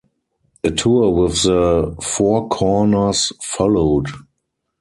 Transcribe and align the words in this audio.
A 0.63 0.71
tour 0.71 1.11
with 1.13 1.43
The 1.43 1.95
Four 2.01 2.47
Corners 2.49 3.31
followed. 3.39 4.07